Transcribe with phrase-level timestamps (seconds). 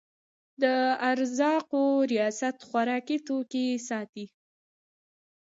[0.61, 0.63] د
[1.11, 4.25] ارزاقو ریاست خوراکي توکي ساتي